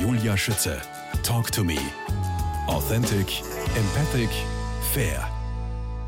[0.00, 0.80] Julia Schütze.
[1.24, 1.78] Talk to me.
[2.68, 3.42] Authentic,
[3.74, 4.30] empathic,
[4.92, 5.28] fair.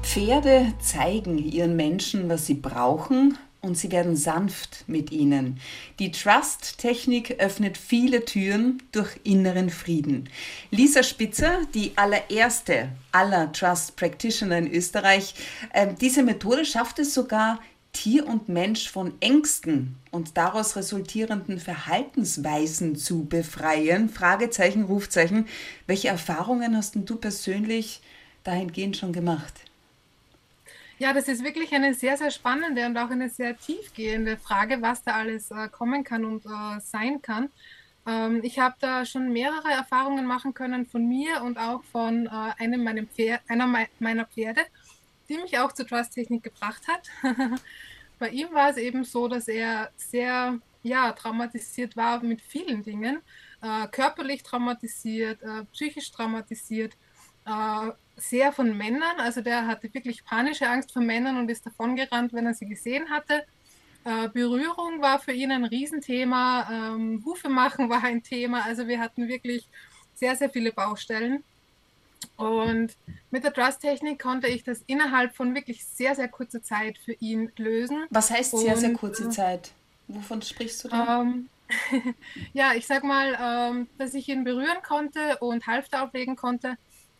[0.02, 5.61] Pferde zeigen ihren Menschen, was sie brauchen und sie werden sanft mit ihnen.
[5.99, 10.29] Die Trust-Technik öffnet viele Türen durch inneren Frieden.
[10.70, 15.34] Lisa Spitzer, die allererste aller Trust-Practitioner in Österreich,
[15.72, 17.59] äh, diese Methode schafft es sogar,
[17.93, 24.09] Tier und Mensch von Ängsten und daraus resultierenden Verhaltensweisen zu befreien?
[24.09, 25.46] Fragezeichen, Rufzeichen.
[25.86, 28.00] Welche Erfahrungen hast du persönlich
[28.45, 29.54] dahingehend schon gemacht?
[30.98, 35.02] Ja, das ist wirklich eine sehr, sehr spannende und auch eine sehr tiefgehende Frage, was
[35.02, 37.48] da alles äh, kommen kann und äh, sein kann.
[38.06, 42.30] Ähm, ich habe da schon mehrere Erfahrungen machen können von mir und auch von äh,
[42.62, 44.60] einem meiner Pferde, einer meiner Pferde,
[45.30, 47.08] die mich auch zur Trust-Technik gebracht hat.
[48.18, 53.20] Bei ihm war es eben so, dass er sehr ja, traumatisiert war mit vielen Dingen,
[53.62, 56.95] äh, körperlich traumatisiert, äh, psychisch traumatisiert
[57.46, 59.18] äh, sehr von Männern.
[59.18, 63.09] Also der hatte wirklich panische Angst vor Männern und ist davongerannt, wenn er sie gesehen
[63.09, 63.44] hatte.
[64.05, 66.69] Äh, Berührung war für ihn ein Riesenthema.
[66.70, 68.65] Ähm, Hufe machen war ein Thema.
[68.65, 69.69] Also wir hatten wirklich
[70.15, 71.44] sehr, sehr viele Baustellen.
[72.37, 72.97] Und
[73.31, 77.53] mit der Trust-Technik konnte ich das innerhalb von wirklich sehr, sehr kurzer Zeit für ihn
[77.57, 78.07] lösen.
[78.11, 79.73] Was heißt sehr, sehr kurze äh, Zeit?
[80.09, 81.23] Wovon sprichst du da?
[81.23, 81.49] Ähm,
[82.53, 86.77] ja, ich sag mal, ähm, dass ich ihn berühren konnte und Halfter auflegen konnte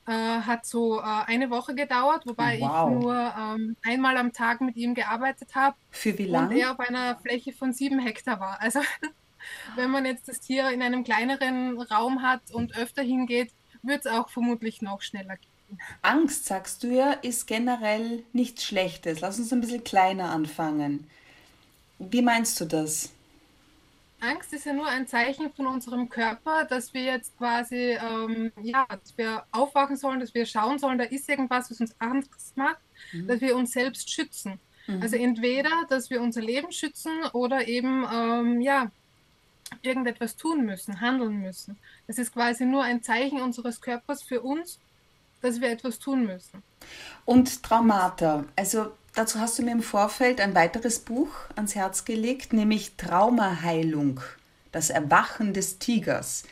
[0.07, 2.91] äh, hat so äh, eine Woche gedauert, wobei wow.
[2.91, 5.77] ich nur ähm, einmal am Tag mit ihm gearbeitet habe.
[5.91, 6.55] Für wie lange?
[6.55, 8.61] Und er auf einer Fläche von sieben Hektar war.
[8.61, 8.81] Also
[9.77, 14.12] wenn man jetzt das Tier in einem kleineren Raum hat und öfter hingeht, wird es
[14.12, 15.78] auch vermutlich noch schneller gehen.
[16.03, 19.20] Angst, sagst du ja, ist generell nichts Schlechtes.
[19.20, 21.09] Lass uns ein bisschen kleiner anfangen.
[21.98, 23.11] Wie meinst du das?
[24.20, 28.86] Angst ist ja nur ein Zeichen von unserem Körper, dass wir jetzt quasi, ähm, ja,
[28.89, 32.81] dass wir aufwachen sollen, dass wir schauen sollen, da ist irgendwas, was uns Angst macht,
[33.12, 33.27] mhm.
[33.27, 34.61] dass wir uns selbst schützen.
[34.86, 35.02] Mhm.
[35.02, 38.91] Also entweder, dass wir unser Leben schützen oder eben, ähm, ja,
[39.83, 41.79] irgendetwas tun müssen, handeln müssen.
[42.07, 44.79] Das ist quasi nur ein Zeichen unseres Körpers für uns,
[45.42, 46.63] dass wir etwas tun müssen.
[47.25, 52.53] Und Traumata, also dazu hast du mir im Vorfeld ein weiteres Buch ans Herz gelegt,
[52.53, 54.20] nämlich Traumaheilung,
[54.73, 56.45] das Erwachen des Tigers.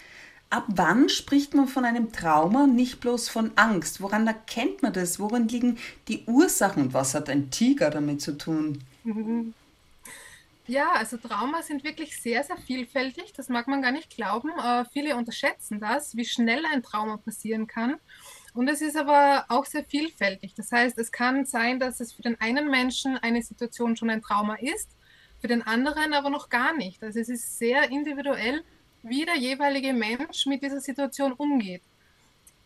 [0.51, 4.01] Ab wann spricht man von einem Trauma, nicht bloß von Angst?
[4.01, 5.21] Woran erkennt man das?
[5.21, 5.77] Worin liegen
[6.09, 8.83] die Ursachen und was hat ein Tiger damit zu tun?
[10.69, 13.33] Ja, also Trauma sind wirklich sehr, sehr vielfältig.
[13.33, 14.51] Das mag man gar nicht glauben.
[14.51, 17.97] Äh, viele unterschätzen das, wie schnell ein Trauma passieren kann.
[18.53, 20.55] Und es ist aber auch sehr vielfältig.
[20.55, 24.21] Das heißt, es kann sein, dass es für den einen Menschen eine Situation schon ein
[24.21, 24.91] Trauma ist,
[25.41, 27.03] für den anderen aber noch gar nicht.
[27.03, 28.62] Also es ist sehr individuell,
[29.03, 31.83] wie der jeweilige Mensch mit dieser Situation umgeht.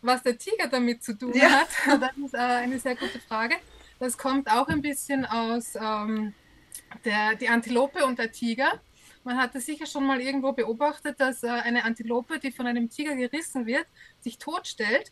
[0.01, 1.49] Was der Tiger damit zu tun ja.
[1.49, 1.69] hat,
[2.01, 3.55] das ist äh, eine sehr gute Frage.
[3.99, 6.33] Das kommt auch ein bisschen aus ähm,
[7.05, 8.79] der die Antilope und der Tiger.
[9.23, 12.89] Man hat das sicher schon mal irgendwo beobachtet, dass äh, eine Antilope, die von einem
[12.89, 13.85] Tiger gerissen wird,
[14.21, 15.11] sich totstellt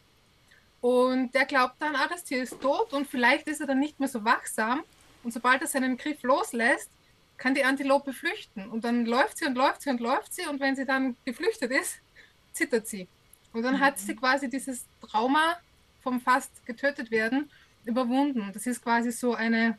[0.81, 3.99] und der glaubt dann, ah, das Tier ist tot und vielleicht ist er dann nicht
[3.99, 4.83] mehr so wachsam.
[5.23, 6.89] Und sobald er seinen Griff loslässt,
[7.37, 8.67] kann die Antilope flüchten.
[8.67, 10.47] Und dann läuft sie und läuft sie und läuft sie.
[10.47, 11.99] Und wenn sie dann geflüchtet ist,
[12.53, 13.07] zittert sie.
[13.53, 15.57] Und dann hat sie quasi dieses Trauma
[16.01, 17.51] vom fast getötet werden
[17.85, 18.49] überwunden.
[18.53, 19.77] Das ist quasi so eine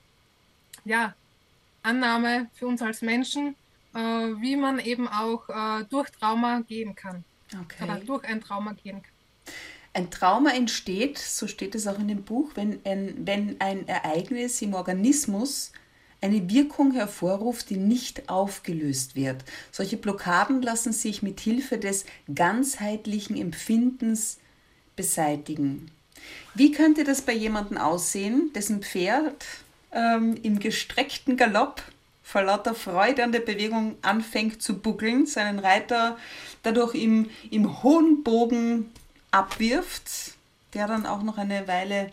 [0.84, 1.15] ja,
[1.82, 3.54] Annahme für uns als Menschen,
[3.94, 7.25] äh, wie man eben auch äh, durch Trauma gehen kann.
[7.53, 7.84] Okay.
[7.84, 9.54] Oder durch ein Trauma gehen kann.
[9.94, 14.62] Ein Trauma entsteht, so steht es auch in dem Buch, wenn ein, wenn ein Ereignis
[14.62, 15.72] im Organismus
[16.22, 19.44] eine Wirkung hervorruft, die nicht aufgelöst wird.
[19.71, 24.38] Solche Blockaden lassen sich mit Hilfe des ganzheitlichen Empfindens
[24.97, 25.91] beseitigen.
[26.54, 29.44] Wie könnte das bei jemandem aussehen, dessen Pferd
[29.92, 31.82] ähm, im gestreckten Galopp
[32.22, 36.16] vor lauter Freude an der Bewegung anfängt zu buckeln, seinen Reiter
[36.62, 38.91] dadurch im, im hohen Bogen
[39.30, 40.34] abwirft,
[40.74, 42.10] der dann auch noch eine Weile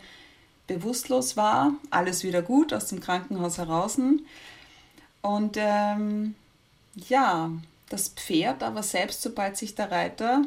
[0.67, 1.73] bewusstlos war.
[1.89, 3.97] Alles wieder gut, aus dem Krankenhaus heraus.
[5.21, 6.35] Und ähm,
[6.95, 7.51] ja,
[7.89, 10.43] das Pferd aber selbst, sobald sich der Reiter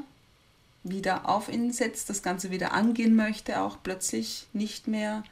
[0.84, 5.22] wieder auf ihn setzt, das Ganze wieder angehen möchte, auch plötzlich nicht mehr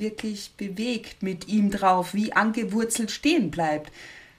[0.00, 3.92] wirklich bewegt mit ihm drauf, wie angewurzelt stehen bleibt.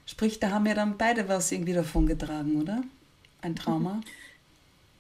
[0.05, 2.83] Sprich, da haben ja dann beide was irgendwie davon getragen, oder?
[3.41, 4.01] Ein Trauma.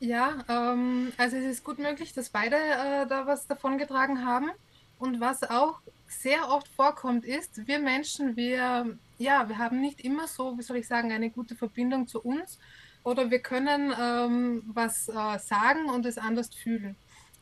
[0.03, 4.49] Ja, ähm, also es ist gut möglich, dass beide äh, da was davon getragen haben.
[4.97, 10.27] Und was auch sehr oft vorkommt, ist, wir Menschen, wir, ja, wir haben nicht immer
[10.27, 12.57] so, wie soll ich sagen, eine gute Verbindung zu uns.
[13.03, 16.95] oder wir können ähm, was äh, sagen und es anders fühlen.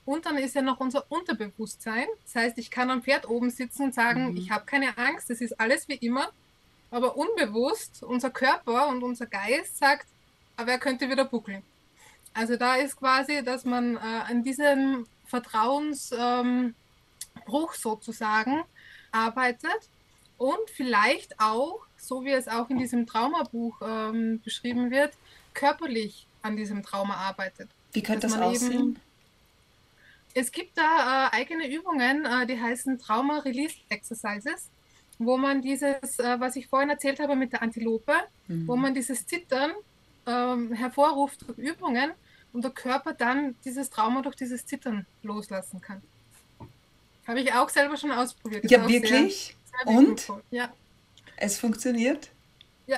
[0.10, 2.08] Und dann ist ja noch unser Unterbewusstsein.
[2.24, 4.38] Das heißt, ich kann am Pferd oben sitzen und sagen, mhm.
[4.38, 6.32] ich habe keine Angst, es ist alles wie immer.
[6.90, 10.08] Aber unbewusst, unser Körper und unser Geist sagt,
[10.58, 11.62] aber er könnte wieder buckeln.
[12.34, 16.74] Also da ist quasi, dass man äh, an diesem Vertrauensbruch ähm,
[17.74, 18.64] sozusagen
[19.12, 19.90] arbeitet
[20.40, 25.14] und vielleicht auch, so wie es auch in diesem Traumabuch ähm, beschrieben wird,
[25.54, 27.70] körperlich an diesem Trauma arbeitet.
[27.94, 28.98] Wie könnte das aussehen?
[30.34, 34.70] Es gibt da äh, eigene Übungen, äh, die heißen Trauma Release Exercises,
[35.18, 38.14] wo man dieses, äh, was ich vorhin erzählt habe mit der Antilope,
[38.48, 38.68] mhm.
[38.68, 39.72] wo man dieses Zittern
[40.28, 42.12] ähm, hervorruft durch Übungen
[42.54, 46.02] und der Körper dann dieses Trauma durch dieses Zittern loslassen kann.
[47.28, 48.64] Habe ich auch selber schon ausprobiert.
[48.64, 49.56] Das ja, wirklich?
[49.66, 50.32] Sehr, sehr und?
[50.52, 50.74] Ja.
[51.38, 52.30] Es funktioniert?
[52.88, 52.98] Ja.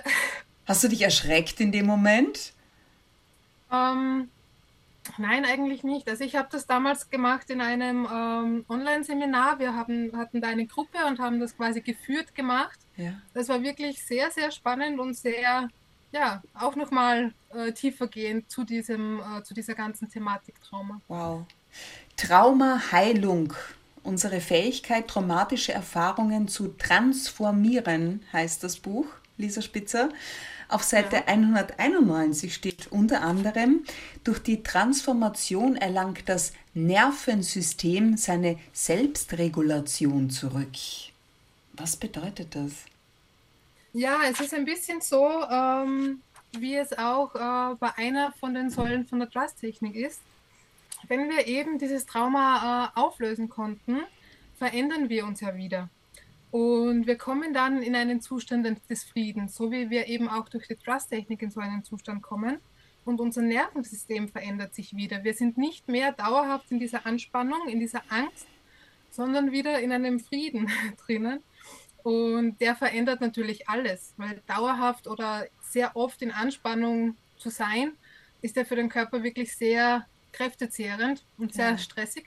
[0.66, 2.54] Hast du dich erschreckt in dem Moment?
[3.72, 4.30] Ähm,
[5.18, 6.10] nein, eigentlich nicht.
[6.10, 9.60] Also ich habe das damals gemacht in einem ähm, Online-Seminar.
[9.60, 12.80] Wir haben, hatten da eine Gruppe und haben das quasi geführt gemacht.
[12.98, 13.14] Ja.
[13.34, 15.70] Das war wirklich sehr, sehr spannend und sehr
[16.12, 21.02] ja, auch nochmal äh, tiefergehend zu, diesem, äh, zu dieser ganzen Thematik Trauma.
[21.08, 21.46] Wow.
[22.18, 23.54] Traumaheilung.
[24.04, 29.06] Unsere Fähigkeit, traumatische Erfahrungen zu transformieren, heißt das Buch,
[29.38, 30.10] Lisa Spitzer.
[30.72, 31.28] Auf Seite ja.
[31.28, 33.84] 191 steht unter anderem,
[34.24, 40.72] durch die Transformation erlangt das Nervensystem seine Selbstregulation zurück.
[41.74, 42.72] Was bedeutet das?
[43.92, 46.22] Ja, es ist ein bisschen so, ähm,
[46.54, 50.22] wie es auch äh, bei einer von den Säulen von der Trust-Technik ist.
[51.10, 54.00] Wenn wir eben dieses Trauma äh, auflösen konnten,
[54.58, 55.90] verändern wir uns ja wieder.
[56.52, 60.68] Und wir kommen dann in einen Zustand des Friedens, so wie wir eben auch durch
[60.68, 62.58] die Trust-Technik in so einen Zustand kommen.
[63.06, 65.24] Und unser Nervensystem verändert sich wieder.
[65.24, 68.48] Wir sind nicht mehr dauerhaft in dieser Anspannung, in dieser Angst,
[69.10, 70.70] sondern wieder in einem Frieden
[71.06, 71.40] drinnen.
[72.04, 77.94] Und der verändert natürlich alles, weil dauerhaft oder sehr oft in Anspannung zu sein,
[78.42, 81.78] ist ja für den Körper wirklich sehr kräftezehrend und sehr ja.
[81.78, 82.26] stressig.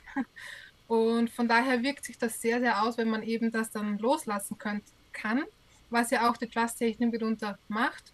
[0.87, 4.59] Und von daher wirkt sich das sehr, sehr aus, wenn man eben das dann loslassen
[4.59, 5.45] könnt, kann,
[5.91, 8.13] was ja auch die Trust-Technik mitunter macht,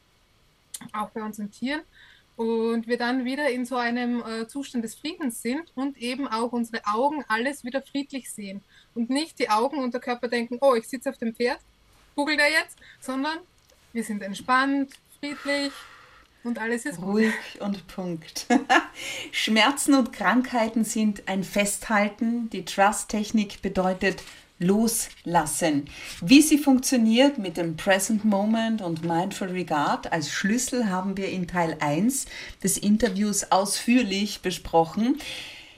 [0.92, 1.82] auch bei unseren Tieren.
[2.36, 6.52] Und wir dann wieder in so einem äh, Zustand des Friedens sind und eben auch
[6.52, 8.62] unsere Augen alles wieder friedlich sehen
[8.94, 11.58] und nicht die Augen und der Körper denken, oh, ich sitze auf dem Pferd,
[12.16, 13.38] googelt er jetzt, sondern
[13.92, 15.72] wir sind entspannt, friedlich
[16.44, 17.62] und alles ist ruhig gut.
[17.62, 18.46] und Punkt.
[19.32, 22.48] Schmerzen und Krankheiten sind ein Festhalten.
[22.50, 24.22] Die Trust-Technik bedeutet
[24.60, 25.86] loslassen.
[26.20, 31.48] Wie sie funktioniert mit dem Present Moment und Mindful Regard als Schlüssel haben wir in
[31.48, 32.26] Teil 1
[32.62, 35.18] des Interviews ausführlich besprochen.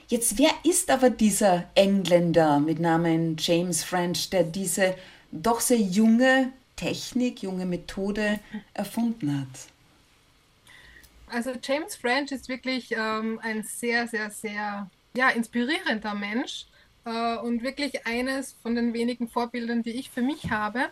[0.09, 4.95] Jetzt, wer ist aber dieser Engländer mit Namen James French, der diese
[5.31, 8.39] doch sehr junge Technik, junge Methode
[8.73, 9.72] erfunden hat?
[11.33, 16.67] Also James French ist wirklich ähm, ein sehr, sehr, sehr ja, inspirierender Mensch
[17.05, 20.89] äh, und wirklich eines von den wenigen Vorbildern, die ich für mich habe.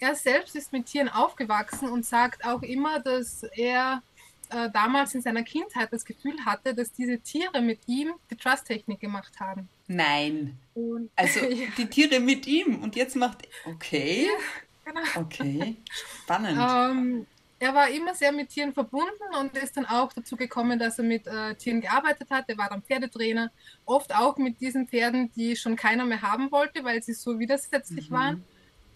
[0.00, 4.02] Er selbst ist mit Tieren aufgewachsen und sagt auch immer, dass er
[4.50, 8.98] äh, damals in seiner Kindheit das Gefühl hatte, dass diese Tiere mit ihm die Trust-Technik
[9.00, 9.68] gemacht haben.
[9.86, 10.58] Nein.
[10.74, 11.66] Und, also ja.
[11.76, 13.46] die Tiere mit ihm und jetzt macht.
[13.64, 14.26] Okay.
[14.26, 15.26] Ja, genau.
[15.26, 15.76] Okay.
[16.22, 16.58] Spannend.
[16.60, 17.26] Ähm,
[17.60, 21.04] er war immer sehr mit Tieren verbunden und ist dann auch dazu gekommen, dass er
[21.04, 22.44] mit äh, Tieren gearbeitet hat.
[22.48, 23.50] Er war dann Pferdetrainer,
[23.84, 28.10] oft auch mit diesen Pferden, die schon keiner mehr haben wollte, weil sie so widersetzlich
[28.10, 28.14] mhm.
[28.14, 28.44] waren.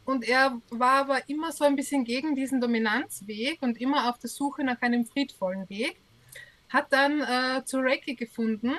[0.05, 4.31] Und er war aber immer so ein bisschen gegen diesen Dominanzweg und immer auf der
[4.31, 5.97] Suche nach einem friedvollen Weg.
[6.69, 8.75] Hat dann äh, zu Reiki gefunden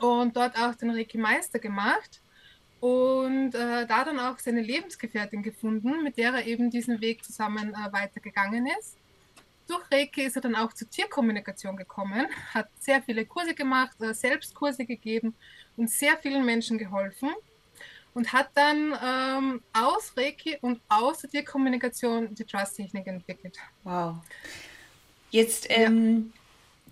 [0.00, 2.20] und dort auch den Reiki-Meister gemacht
[2.82, 7.72] und äh, da dann auch seine Lebensgefährtin gefunden, mit der er eben diesen Weg zusammen
[7.72, 8.96] äh, weitergegangen ist.
[9.68, 14.12] Durch Reiki ist er dann auch zur Tierkommunikation gekommen, hat sehr viele Kurse gemacht, äh,
[14.12, 15.32] selbst Kurse gegeben
[15.76, 17.30] und sehr vielen Menschen geholfen
[18.14, 23.58] und hat dann ähm, aus Reiki und aus der Tierkommunikation die Trust-Technik entwickelt.
[23.84, 24.16] Wow.
[25.30, 26.40] Jetzt, ähm, ja.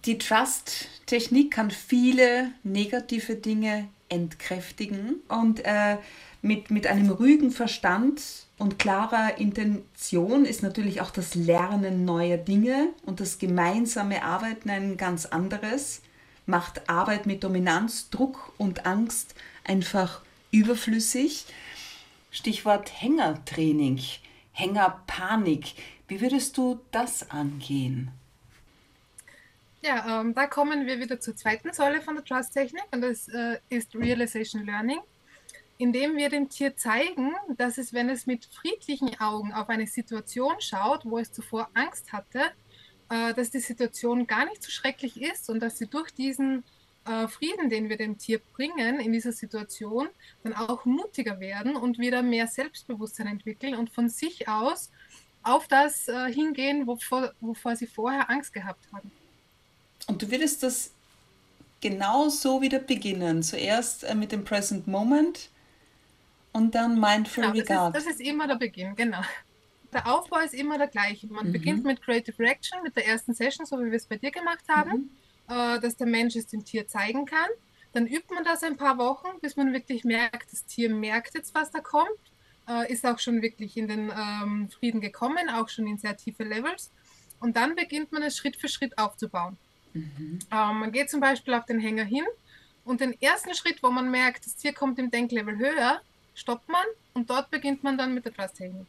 [0.05, 5.97] die Trust-Technik kann viele negative Dinge entkräftigen und äh,
[6.43, 8.21] mit, mit einem ruhigen Verstand
[8.59, 14.97] und klarer Intention ist natürlich auch das Lernen neuer Dinge und das gemeinsame Arbeiten ein
[14.97, 16.03] ganz anderes,
[16.47, 21.47] macht Arbeit mit Dominanz, Druck und Angst einfach überflüssig.
[22.31, 24.01] Stichwort Hängertraining,
[24.53, 25.75] Hängerpanik.
[26.09, 28.11] Wie würdest du das angehen?
[29.83, 33.59] Ja, ähm, da kommen wir wieder zur zweiten Säule von der Trust-Technik und das äh,
[33.71, 35.01] ist Realization Learning,
[35.79, 40.53] indem wir dem Tier zeigen, dass es, wenn es mit friedlichen Augen auf eine Situation
[40.61, 42.43] schaut, wo es zuvor Angst hatte,
[43.09, 46.63] äh, dass die Situation gar nicht so schrecklich ist und dass sie durch diesen
[47.07, 50.09] äh, Frieden, den wir dem Tier bringen in dieser Situation,
[50.43, 54.91] dann auch mutiger werden und wieder mehr Selbstbewusstsein entwickeln und von sich aus
[55.43, 59.11] auf das äh, hingehen, wovor, wovor sie vorher Angst gehabt haben.
[60.11, 60.91] Und du würdest das
[61.81, 63.43] genau so wieder beginnen.
[63.43, 65.49] Zuerst äh, mit dem Present Moment
[66.53, 67.95] und dann Mindful genau, Regard.
[67.95, 69.23] Das ist, das ist immer der Beginn, genau.
[69.93, 71.27] Der Aufbau ist immer der gleiche.
[71.27, 71.53] Man mhm.
[71.53, 74.65] beginnt mit Creative Reaction, mit der ersten Session, so wie wir es bei dir gemacht
[74.69, 74.91] haben.
[74.91, 75.11] Mhm
[75.51, 77.49] äh, dass der Mensch es dem Tier zeigen kann.
[77.93, 81.55] Dann übt man das ein paar Wochen, bis man wirklich merkt, das Tier merkt jetzt,
[81.55, 82.09] was da kommt,
[82.69, 86.45] äh, ist auch schon wirklich in den ähm, Frieden gekommen, auch schon in sehr tiefe
[86.45, 86.91] Levels.
[87.41, 89.57] Und dann beginnt man es Schritt für Schritt aufzubauen.
[89.93, 90.39] Mhm.
[90.51, 92.25] Ähm, man geht zum Beispiel auf den Hänger hin
[92.85, 96.01] und den ersten Schritt, wo man merkt, das Tier kommt im Denklevel höher,
[96.35, 98.87] stoppt man und dort beginnt man dann mit der Trust-Technik.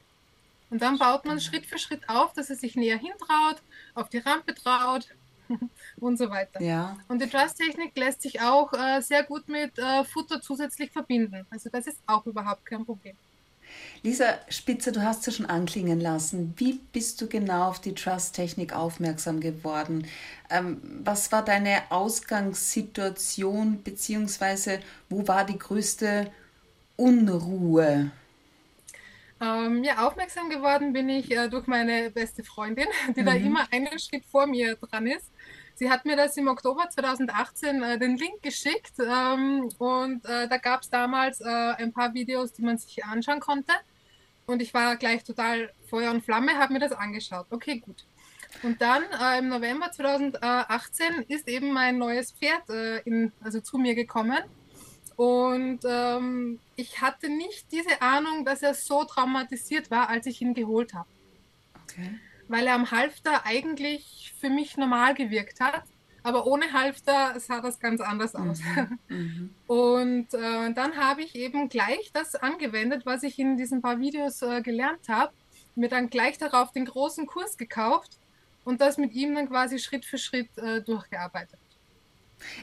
[0.69, 3.61] Und dann baut man Schritt für Schritt auf, dass es sich näher hintraut,
[3.93, 5.07] auf die Rampe traut,
[5.97, 6.61] und so weiter.
[6.61, 6.97] Ja.
[7.07, 11.45] Und die Trust-Technik lässt sich auch äh, sehr gut mit äh, Futter zusätzlich verbinden.
[11.49, 13.15] Also das ist auch überhaupt kein Problem.
[14.03, 16.53] Lisa Spitzer, du hast es ja schon anklingen lassen.
[16.57, 20.07] Wie bist du genau auf die Trust-Technik aufmerksam geworden?
[20.49, 26.31] Ähm, was war deine Ausgangssituation, beziehungsweise wo war die größte
[26.97, 28.11] Unruhe?
[29.41, 33.25] Ähm, ja, aufmerksam geworden bin ich äh, durch meine beste Freundin, die mhm.
[33.25, 35.30] da immer einen Schritt vor mir dran ist.
[35.81, 40.57] Sie hat mir das im Oktober 2018 äh, den Link geschickt ähm, und äh, da
[40.57, 43.73] gab es damals äh, ein paar Videos, die man sich anschauen konnte.
[44.45, 47.47] Und ich war gleich total Feuer und Flamme, habe mir das angeschaut.
[47.49, 48.05] Okay, gut.
[48.61, 53.79] Und dann äh, im November 2018 ist eben mein neues Pferd äh, in, also zu
[53.79, 54.37] mir gekommen.
[55.15, 60.53] Und ähm, ich hatte nicht diese Ahnung, dass er so traumatisiert war, als ich ihn
[60.53, 61.09] geholt habe.
[61.81, 62.19] Okay
[62.51, 65.83] weil er am Halfter eigentlich für mich normal gewirkt hat.
[66.23, 68.59] Aber ohne Halfter sah das ganz anders aus.
[68.59, 68.99] Mhm.
[69.07, 69.49] mhm.
[69.65, 74.41] Und äh, dann habe ich eben gleich das angewendet, was ich in diesen paar Videos
[74.43, 75.33] äh, gelernt habe.
[75.75, 78.19] Mir dann gleich darauf den großen Kurs gekauft
[78.65, 81.57] und das mit ihm dann quasi Schritt für Schritt äh, durchgearbeitet.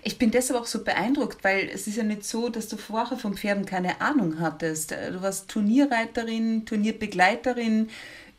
[0.02, 3.16] Ich bin deshalb auch so beeindruckt, weil es ist ja nicht so, dass du vorher
[3.16, 4.90] vom Pferden keine Ahnung hattest.
[4.90, 7.88] Du warst Turnierreiterin, Turnierbegleiterin,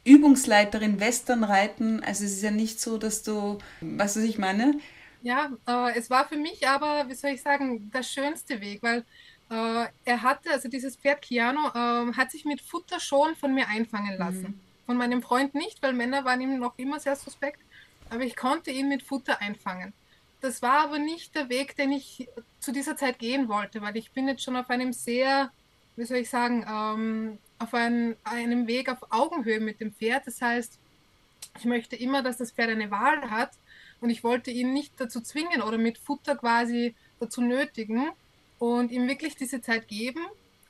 [0.09, 2.03] Übungsleiterin Westernreiten.
[2.03, 4.79] Also es ist ja nicht so, dass du, weißt du, was ich meine?
[5.21, 9.05] Ja, äh, es war für mich aber, wie soll ich sagen, der schönste Weg, weil
[9.51, 13.67] äh, er hatte, also dieses Pferd Kiano, äh, hat sich mit Futter schon von mir
[13.67, 14.41] einfangen lassen.
[14.41, 14.59] Mhm.
[14.87, 17.59] Von meinem Freund nicht, weil Männer waren ihm noch immer sehr suspekt,
[18.09, 19.93] aber ich konnte ihn mit Futter einfangen.
[20.41, 22.27] Das war aber nicht der Weg, den ich
[22.59, 25.51] zu dieser Zeit gehen wollte, weil ich bin jetzt schon auf einem sehr,
[25.97, 30.25] wie soll ich sagen, ähm, auf ein, einem Weg auf Augenhöhe mit dem Pferd.
[30.25, 30.79] Das heißt,
[31.57, 33.51] ich möchte immer, dass das Pferd eine Wahl hat
[34.01, 38.09] und ich wollte ihn nicht dazu zwingen oder mit Futter quasi dazu nötigen
[38.59, 40.21] und ihm wirklich diese Zeit geben.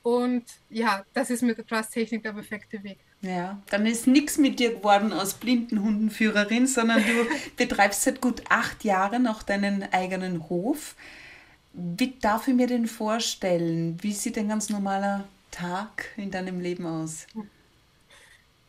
[0.02, 2.98] Und ja, das ist mit der Trust-Technik der perfekte Weg.
[3.22, 8.82] Ja, dann ist nichts mit dir geworden als Blindenhundenführerin, sondern du betreibst seit gut acht
[8.82, 10.94] Jahren auch deinen eigenen Hof.
[11.74, 13.98] Wie darf ich mir den vorstellen?
[14.02, 17.26] Wie sieht ein ganz normaler Tag in deinem Leben aus?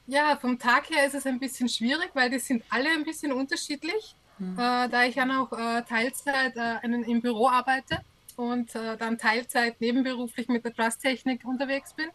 [0.08, 3.32] Ja, vom Tag her ist es ein bisschen schwierig, weil die sind alle ein bisschen
[3.32, 4.54] unterschiedlich, hm.
[4.54, 8.00] äh, da ich ja noch äh, Teilzeit äh, im Büro arbeite
[8.36, 12.08] und äh, dann Teilzeit nebenberuflich mit der Trust-Technik unterwegs bin.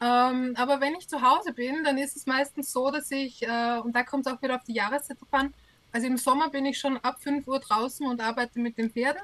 [0.00, 3.78] Ähm, aber wenn ich zu Hause bin, dann ist es meistens so, dass ich, äh,
[3.78, 5.54] und da kommt es auch wieder auf die Jahreszeit drauf an,
[5.92, 9.22] also im Sommer bin ich schon ab 5 Uhr draußen und arbeite mit den Pferden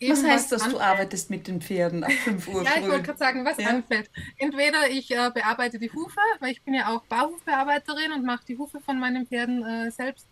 [0.00, 0.80] was heißt das, anfällt.
[0.80, 2.64] du arbeitest mit den Pferden ab 5 Uhr?
[2.64, 3.68] ja, ich wollte gerade sagen, was ja.
[3.68, 4.10] anfällt.
[4.38, 8.58] Entweder ich äh, bearbeite die Hufe, weil ich bin ja auch Bauhufbearbeiterin und mache die
[8.58, 10.26] Hufe von meinen Pferden äh, selbst.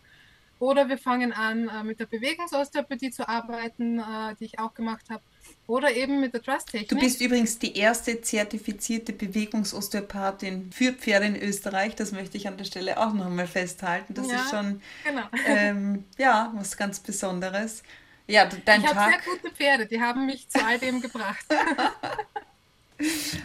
[0.63, 5.11] Oder wir fangen an, äh, mit der Bewegungsosteopathie zu arbeiten, äh, die ich auch gemacht
[5.11, 5.21] habe.
[5.67, 6.89] Oder eben mit der Trust-Technik.
[6.89, 11.97] Du bist übrigens die erste zertifizierte Bewegungsosteopathin für Pferde in Österreich.
[11.97, 14.15] Das möchte ich an der Stelle auch noch einmal festhalten.
[14.15, 15.23] Das ja, ist schon genau.
[15.47, 17.83] ähm, ja, was ganz Besonderes.
[18.27, 21.45] Ja, dein ich habe sehr gute Pferde, die haben mich zu all dem gebracht.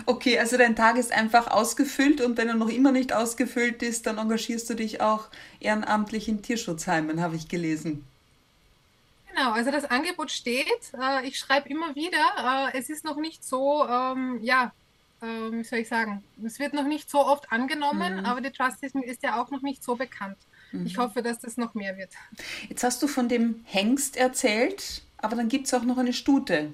[0.06, 4.06] okay, also dein Tag ist einfach ausgefüllt und wenn er noch immer nicht ausgefüllt ist,
[4.06, 5.28] dann engagierst du dich auch
[5.60, 8.06] ehrenamtlich in Tierschutzheimen, habe ich gelesen.
[9.30, 10.92] Genau, also das Angebot steht.
[11.00, 12.72] Äh, ich schreibe immer wieder.
[12.74, 14.72] Äh, es ist noch nicht so, ähm, ja,
[15.22, 18.26] ähm, wie soll ich sagen, es wird noch nicht so oft angenommen, mhm.
[18.26, 20.38] aber die Trust ist ja auch noch nicht so bekannt.
[20.72, 20.86] Mhm.
[20.86, 22.12] ich hoffe, dass das noch mehr wird.
[22.70, 26.74] Jetzt hast du von dem Hengst erzählt, aber dann gibt es auch noch eine Stute.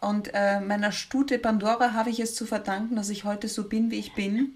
[0.00, 3.90] Und äh, meiner Stute Pandora habe ich es zu verdanken, dass ich heute so bin,
[3.90, 4.52] wie ich bin.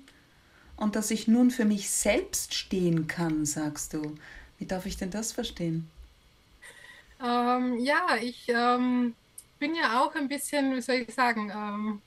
[0.77, 4.15] Und dass ich nun für mich selbst stehen kann, sagst du.
[4.59, 5.91] Wie darf ich denn das verstehen?
[7.25, 9.15] Ähm, ja, ich ähm,
[9.59, 12.03] bin ja auch ein bisschen, wie soll ich sagen, ähm,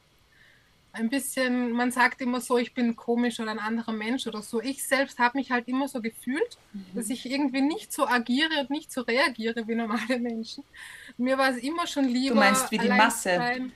[0.93, 4.61] ein bisschen, man sagt immer so, ich bin komisch oder ein anderer Mensch oder so.
[4.61, 6.85] Ich selbst habe mich halt immer so gefühlt, mhm.
[6.93, 10.63] dass ich irgendwie nicht so agiere und nicht so reagiere wie normale Menschen.
[11.17, 12.35] Mir war es immer schon lieber.
[12.35, 13.35] Du meinst wie die Masse?
[13.35, 13.71] Sein.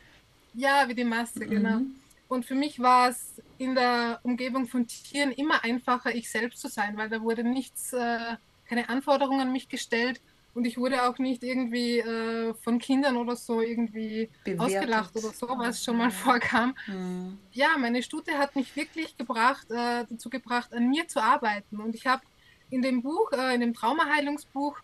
[0.54, 1.50] Ja, wie die Masse, mhm.
[1.50, 1.82] genau.
[2.28, 6.68] Und für mich war es in der Umgebung von Tieren immer einfacher, ich selbst zu
[6.68, 8.36] sein, weil da wurde nichts, äh,
[8.68, 10.20] keine Anforderungen an mich gestellt
[10.56, 14.78] und ich wurde auch nicht irgendwie äh, von Kindern oder so irgendwie Bewertet.
[14.78, 16.74] ausgelacht oder so, was schon mal vorkam.
[16.88, 17.38] Mhm.
[17.52, 21.82] Ja, meine Stute hat mich wirklich gebracht, äh, dazu gebracht, an mir zu arbeiten.
[21.82, 22.24] Und ich habe
[22.70, 24.80] in dem Buch, äh, in dem Traumaheilungsbuch,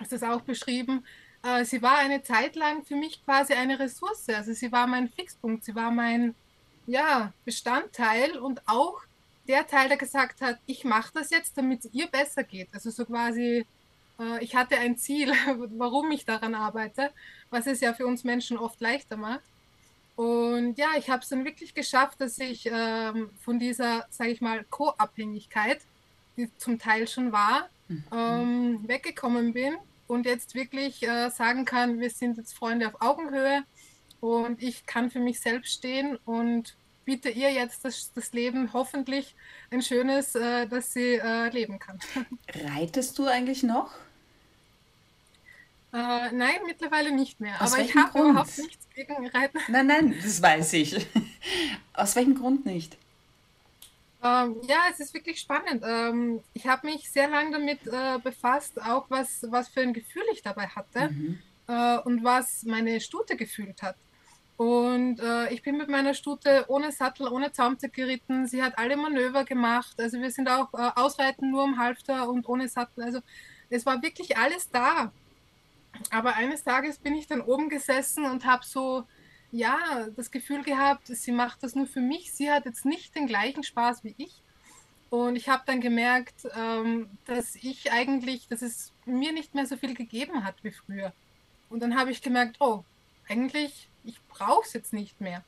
[0.00, 1.04] ist das auch beschrieben,
[1.42, 4.28] äh, sie war eine Zeit lang für mich quasi eine Ressource.
[4.28, 6.36] Also sie war mein Fixpunkt, sie war mein
[6.86, 9.02] ja, Bestandteil und auch
[9.48, 12.68] der Teil, der gesagt hat, ich mache das jetzt, damit es ihr besser geht.
[12.72, 13.66] Also so quasi
[14.40, 15.30] ich hatte ein Ziel,
[15.76, 17.10] warum ich daran arbeite,
[17.50, 19.42] was es ja für uns Menschen oft leichter macht.
[20.16, 24.40] Und ja, ich habe es dann wirklich geschafft, dass ich ähm, von dieser, sage ich
[24.40, 25.80] mal, Co-Abhängigkeit,
[26.38, 28.04] die zum Teil schon war, mhm.
[28.12, 33.64] ähm, weggekommen bin und jetzt wirklich äh, sagen kann, wir sind jetzt Freunde auf Augenhöhe
[34.20, 39.34] und ich kann für mich selbst stehen und biete ihr jetzt das, das Leben hoffentlich
[39.70, 41.98] ein schönes, äh, dass sie äh, leben kann.
[42.54, 43.90] Reitest du eigentlich noch?
[45.96, 47.54] Äh, nein, mittlerweile nicht mehr.
[47.58, 49.58] Aus Aber ich habe überhaupt nichts gegen Reiten.
[49.68, 51.06] Nein, nein, das weiß ich.
[51.94, 52.98] Aus welchem Grund nicht?
[54.22, 55.82] Ähm, ja, es ist wirklich spannend.
[55.86, 60.24] Ähm, ich habe mich sehr lange damit äh, befasst, auch was, was für ein Gefühl
[60.34, 61.38] ich dabei hatte mhm.
[61.66, 63.96] äh, und was meine Stute gefühlt hat.
[64.58, 68.46] Und äh, ich bin mit meiner Stute ohne Sattel, ohne Zaumzeug geritten.
[68.46, 69.98] Sie hat alle Manöver gemacht.
[69.98, 73.02] Also wir sind auch äh, ausreiten nur am Halfter und ohne Sattel.
[73.02, 73.20] Also
[73.70, 75.10] es war wirklich alles da.
[76.10, 79.04] Aber eines Tages bin ich dann oben gesessen und habe so,
[79.52, 82.32] ja, das Gefühl gehabt, sie macht das nur für mich.
[82.32, 84.42] Sie hat jetzt nicht den gleichen Spaß wie ich.
[85.08, 89.76] Und ich habe dann gemerkt, ähm, dass ich eigentlich, dass es mir nicht mehr so
[89.76, 91.12] viel gegeben hat wie früher.
[91.70, 92.84] Und dann habe ich gemerkt, oh,
[93.28, 95.44] eigentlich, ich brauche es jetzt nicht mehr.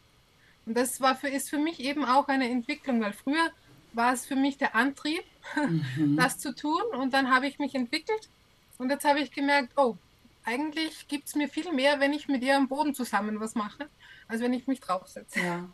[0.65, 3.51] Und das war für, ist für mich eben auch eine Entwicklung, weil früher
[3.95, 5.25] war es für mich der Antrieb,
[5.97, 6.17] mhm.
[6.17, 6.83] das zu tun.
[6.93, 8.29] Und dann habe ich mich entwickelt.
[8.79, 9.97] Und jetzt habe ich gemerkt, oh,
[10.49, 13.91] eigentlich gibt es mir viel mehr, wenn ich mit ihr am Boden zusammen was mache,
[14.29, 15.41] als wenn ich mich draufsetze.
[15.41, 15.69] Ja.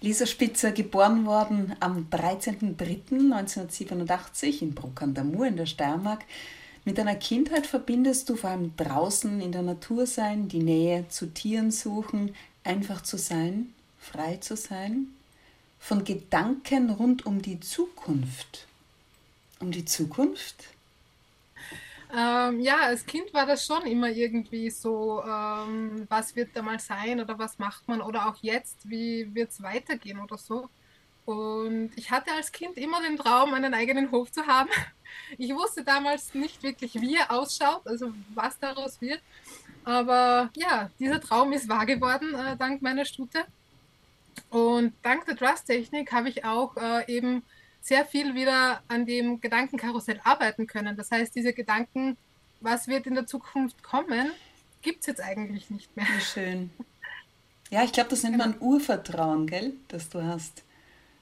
[0.00, 6.24] Lisa Spitzer, geboren worden am 13.03.1987 in Bruck an der Mur in der Steiermark.
[6.84, 11.26] Mit deiner Kindheit verbindest du vor allem draußen in der Natur sein, die Nähe zu
[11.26, 15.08] Tieren suchen, einfach zu sein, frei zu sein,
[15.80, 18.68] von Gedanken rund um die Zukunft.
[19.58, 20.68] Um die Zukunft?
[22.12, 26.78] Ähm, ja, als Kind war das schon immer irgendwie so, ähm, was wird da mal
[26.80, 30.68] sein oder was macht man oder auch jetzt, wie wird es weitergehen oder so.
[31.24, 34.70] Und ich hatte als Kind immer den Traum, einen eigenen Hof zu haben.
[35.38, 39.20] Ich wusste damals nicht wirklich, wie er ausschaut, also was daraus wird.
[39.82, 43.44] Aber ja, dieser Traum ist wahr geworden, äh, dank meiner Stute.
[44.50, 47.42] Und dank der Trust-Technik habe ich auch äh, eben
[47.80, 50.96] sehr viel wieder an dem Gedankenkarussell arbeiten können.
[50.96, 52.16] Das heißt, diese Gedanken,
[52.60, 54.30] was wird in der Zukunft kommen,
[54.82, 56.06] gibt es jetzt eigentlich nicht mehr.
[56.06, 56.70] Wie schön.
[57.70, 58.64] Ja, ich glaube, das nennt man genau.
[58.64, 60.62] Urvertrauen, gell, das du hast.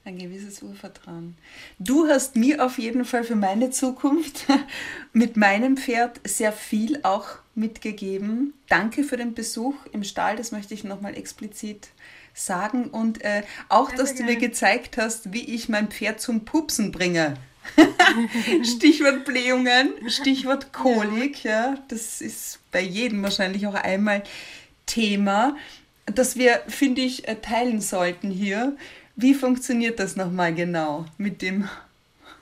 [0.05, 1.37] Ein gewisses Urvertrauen.
[1.77, 4.45] Du hast mir auf jeden Fall für meine Zukunft
[5.13, 8.53] mit meinem Pferd sehr viel auch mitgegeben.
[8.67, 11.89] Danke für den Besuch im Stall, das möchte ich nochmal explizit
[12.33, 16.91] sagen und äh, auch, dass du mir gezeigt hast, wie ich mein Pferd zum Pupsen
[16.91, 17.35] bringe.
[18.63, 21.77] Stichwort Blähungen, Stichwort Kolik, ja.
[21.89, 24.23] das ist bei jedem wahrscheinlich auch einmal
[24.85, 25.55] Thema,
[26.05, 28.75] das wir, finde ich, äh, teilen sollten hier.
[29.15, 31.67] Wie funktioniert das nochmal genau mit dem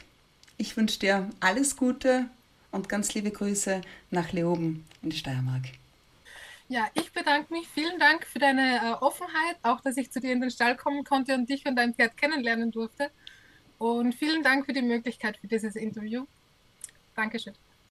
[0.58, 2.28] Ich wünsche dir alles Gute
[2.71, 5.81] und ganz liebe Grüße nach Leoben in die Steiermark.
[6.71, 7.67] Ja, ich bedanke mich.
[7.67, 11.03] Vielen Dank für deine äh, Offenheit, auch dass ich zu dir in den Stall kommen
[11.03, 13.12] konnte und dich und dein Pferd kennenlernen durfte.
[13.77, 16.25] Und vielen Dank für die Möglichkeit für dieses Interview.
[17.13, 17.55] Dankeschön.